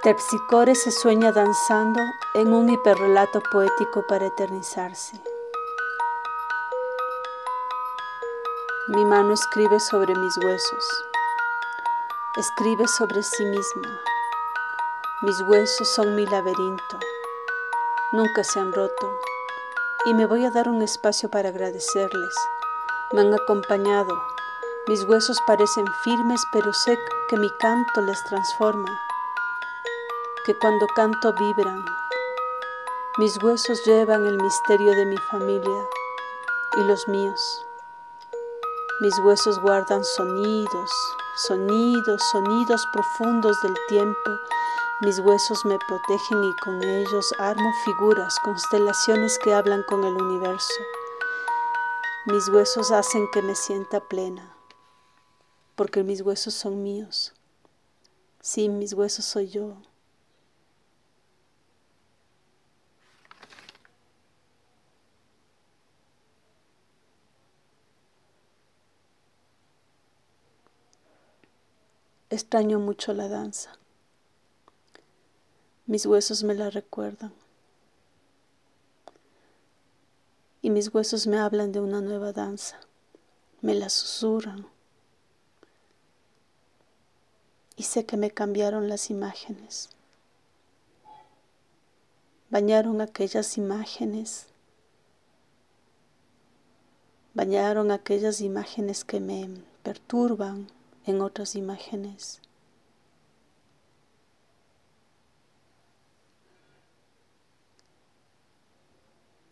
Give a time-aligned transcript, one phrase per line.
[0.00, 2.00] Terpsicore se sueña danzando
[2.34, 5.20] en un hiperrelato poético para eternizarse.
[8.86, 11.04] Mi mano escribe sobre mis huesos,
[12.36, 14.00] escribe sobre sí misma.
[15.22, 16.98] Mis huesos son mi laberinto,
[18.12, 19.18] nunca se han roto
[20.04, 22.36] y me voy a dar un espacio para agradecerles.
[23.10, 24.16] Me han acompañado,
[24.86, 26.96] mis huesos parecen firmes, pero sé
[27.28, 29.07] que mi canto les transforma
[30.48, 31.84] que cuando canto vibran.
[33.18, 35.86] Mis huesos llevan el misterio de mi familia
[36.78, 37.66] y los míos.
[39.02, 40.90] Mis huesos guardan sonidos,
[41.36, 44.30] sonidos, sonidos profundos del tiempo.
[45.02, 50.82] Mis huesos me protegen y con ellos armo figuras, constelaciones que hablan con el universo.
[52.24, 54.56] Mis huesos hacen que me sienta plena,
[55.76, 57.34] porque mis huesos son míos.
[58.40, 59.76] Sí, mis huesos soy yo.
[72.30, 73.78] Extraño mucho la danza.
[75.86, 77.32] Mis huesos me la recuerdan.
[80.60, 82.78] Y mis huesos me hablan de una nueva danza.
[83.62, 84.66] Me la susurran.
[87.76, 89.88] Y sé que me cambiaron las imágenes.
[92.50, 94.48] Bañaron aquellas imágenes.
[97.32, 99.48] Bañaron aquellas imágenes que me
[99.82, 100.68] perturban,
[101.08, 102.42] en otras imágenes.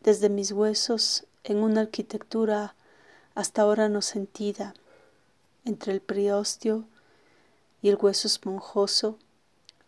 [0.00, 2.74] Desde mis huesos en una arquitectura
[3.34, 4.74] hasta ahora no sentida,
[5.64, 6.84] entre el priostio
[7.80, 9.18] y el hueso esponjoso,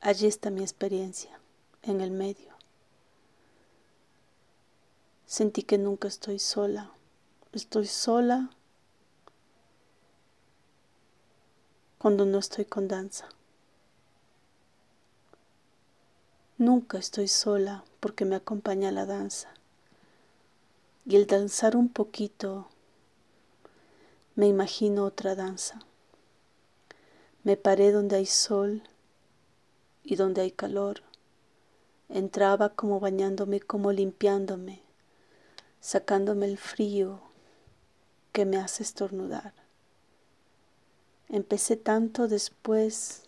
[0.01, 1.39] allí está mi experiencia,
[1.83, 2.55] en el medio.
[5.27, 6.93] Sentí que nunca estoy sola,
[7.53, 8.51] estoy sola
[11.99, 13.29] cuando no estoy con danza.
[16.57, 19.49] Nunca estoy sola porque me acompaña la danza.
[21.05, 22.69] Y el danzar un poquito,
[24.37, 25.81] me imagino otra danza.
[27.43, 28.83] Me paré donde hay sol
[30.05, 31.03] y donde hay calor.
[32.09, 34.83] Entraba como bañándome, como limpiándome,
[35.81, 37.21] sacándome el frío
[38.33, 39.68] que me hace estornudar.
[41.31, 43.25] Empecé tanto después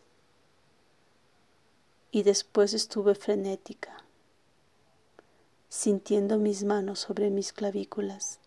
[2.10, 4.04] y después estuve frenética,
[5.68, 8.40] sintiendo mis manos sobre mis clavículas.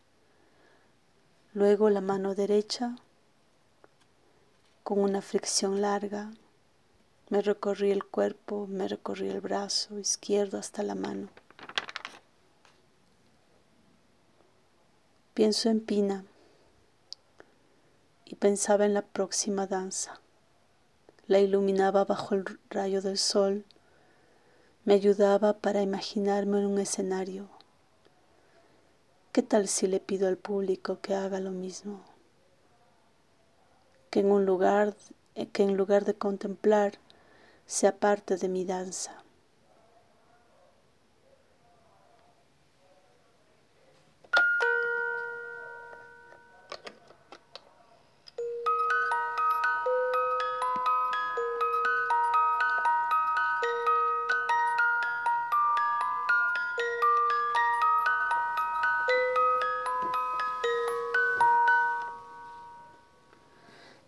[1.54, 2.96] Luego la mano derecha,
[4.82, 6.34] con una fricción larga,
[7.30, 11.30] me recorrí el cuerpo, me recorrí el brazo izquierdo hasta la mano.
[15.36, 16.26] Pienso en Pina
[18.44, 20.20] pensaba en la próxima danza.
[21.28, 23.64] La iluminaba bajo el rayo del sol,
[24.84, 27.48] me ayudaba para imaginarme en un escenario.
[29.32, 32.02] ¿Qué tal si le pido al público que haga lo mismo?
[34.10, 34.94] Que en un lugar
[35.54, 36.96] que en lugar de contemplar
[37.66, 39.23] sea parte de mi danza.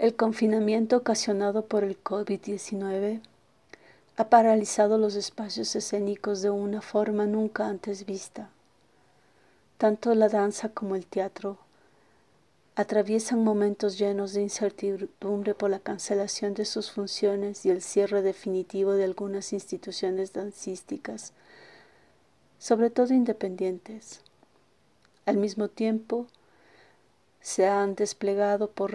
[0.06, 3.22] El confinamiento ocasionado por el COVID-19
[4.18, 8.52] ha paralizado los espacios escénicos de una forma nunca antes vista.
[9.80, 11.58] Tanto la danza como el teatro
[12.76, 18.92] atraviesan momentos llenos de incertidumbre por la cancelación de sus funciones y el cierre definitivo
[18.94, 21.34] de algunas instituciones dancísticas,
[22.60, 24.22] sobre todo independientes.
[25.26, 26.28] Al mismo tiempo,
[27.42, 28.94] se han desplegado por,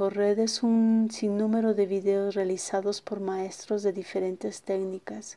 [0.00, 5.36] por redes un sinnúmero de videos realizados por maestros de diferentes técnicas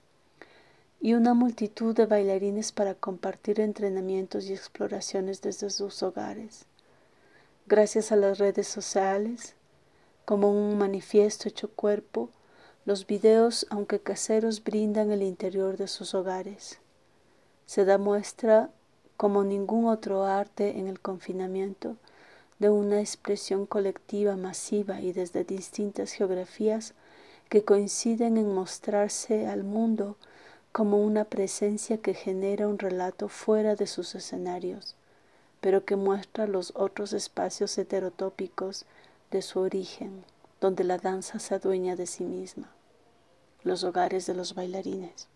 [1.02, 6.66] y una multitud de bailarines para compartir entrenamientos y exploraciones desde sus hogares.
[7.68, 9.56] Gracias a las redes sociales,
[10.24, 12.30] como un manifiesto hecho cuerpo,
[12.86, 16.80] los videos, aunque caseros, brindan el interior de sus hogares.
[17.66, 18.70] Se da muestra
[19.18, 21.98] como ningún otro arte en el confinamiento
[22.60, 26.94] de una expresión colectiva masiva y desde distintas geografías
[27.50, 30.18] que coinciden en mostrarse al mundo
[30.72, 34.96] como una presencia que genera un relato fuera de sus escenarios,
[35.62, 38.86] pero que muestra los otros espacios heterotópicos
[39.30, 40.24] de su origen,
[40.60, 42.72] donde la danza se adueña de sí misma,
[43.64, 45.28] los hogares de los bailarines.